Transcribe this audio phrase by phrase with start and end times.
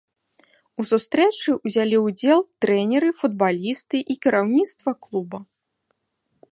[0.83, 5.37] У сустрэчы ўзялі ўдзел трэнеры, футбалісты і кіраўніцтва клуба.